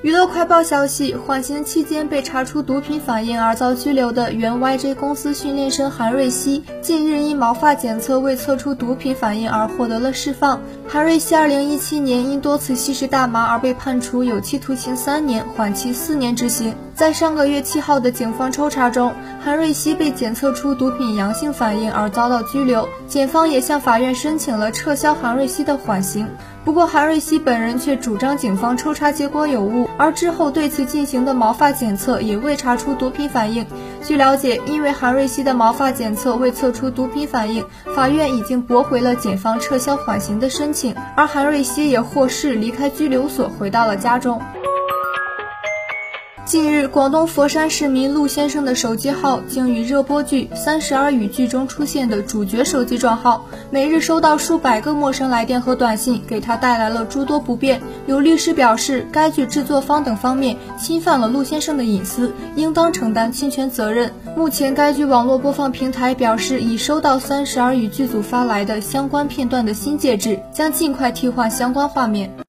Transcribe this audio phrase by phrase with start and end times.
[0.00, 10.60] 娱乐快报消息：缓刑期间被查出毒品反应而遭拘留的原 YJ 公司训练生韩瑞希，近日因毛发检测未测出毒品反应而获得了释放。
[10.86, 16.72] 韩瑞希2017年因多次吸食大麻而被判处有期徒刑三年，缓期四年执行。
[16.94, 26.28] 在上个月七号的警方抽查中，韩瑞希被检测出毒品阳性反应而遭到拘留，检方也向法院申请了撤销韩瑞希的缓刑。
[26.64, 33.66] 不过，韩瑞希本人却主张警方抽查结果有误，而之后对其进行的毛发检测也未查出毒品反应。
[34.02, 37.64] 据了解，因为韩瑞熙的毛发检测未测出毒品反应，
[37.96, 44.40] 法院已经驳回了检方撤销缓刑的申请，而韩瑞熙也获释离开拘留所，回到了家中。
[46.48, 57.82] 近日，广东佛山市民陆先生的手机号竟与热播剧《三十而已》剧中出现的主角手机撞号，每日收到数百个陌生来电和短信，给他带来了诸多不便。
[58.06, 64.10] 有律师表示，该剧制作方等方面侵犯了陆先生的隐私，应当承担侵权责任。
[64.34, 72.47] 目前，该剧网络播放平台表示已收到《三十而已》剧组发来的相关片段的新介质，将尽快替换相关画面。